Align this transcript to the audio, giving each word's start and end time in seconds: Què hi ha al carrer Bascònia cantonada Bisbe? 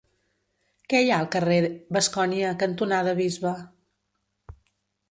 Què 0.93 1.01
hi 1.07 1.11
ha 1.15 1.19
al 1.25 1.29
carrer 1.35 1.59
Bascònia 1.99 2.55
cantonada 2.65 3.15
Bisbe? 3.21 3.57